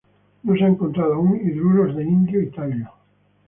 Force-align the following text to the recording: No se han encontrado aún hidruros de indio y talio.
No 0.41 0.55
se 0.55 0.63
han 0.63 0.71
encontrado 0.71 1.13
aún 1.13 1.35
hidruros 1.39 1.95
de 1.95 2.03
indio 2.03 2.41
y 2.41 2.49
talio. 2.49 2.91